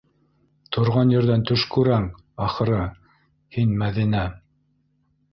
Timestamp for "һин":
3.57-3.75